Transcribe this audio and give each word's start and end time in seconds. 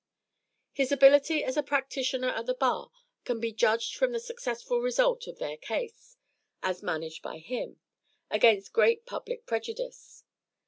His 0.73 0.91
ability 0.91 1.43
as 1.43 1.57
a 1.57 1.61
practitioner 1.61 2.29
at 2.29 2.47
the 2.47 2.55
bar 2.55 2.89
can 3.23 3.39
be 3.39 3.51
judged 3.51 3.95
from 3.95 4.13
the 4.13 4.19
successful 4.19 4.81
result 4.81 5.27
of 5.27 5.37
their 5.37 5.57
case, 5.57 6.17
as 6.63 6.81
managed 6.81 7.21
by 7.21 7.37
him, 7.37 7.79
against 8.31 8.73
great 8.73 9.05
public 9.05 9.45
prejudice. 9.45 10.23